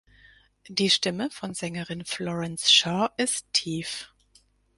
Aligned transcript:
Die 0.67 0.89
Stimme 0.89 1.29
von 1.29 1.53
Sängerin 1.53 2.05
Florence 2.05 2.71
Shaw 2.73 3.11
ist 3.17 3.45
tief. 3.53 4.11